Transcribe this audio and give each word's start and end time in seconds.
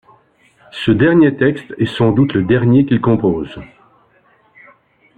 Ce 0.71 0.89
dernier 0.89 1.37
texte 1.37 1.75
est 1.77 1.85
sans 1.85 2.11
doute 2.11 2.33
le 2.33 2.41
dernier 2.41 2.87
qu’il 2.87 2.99
compose. 3.01 3.55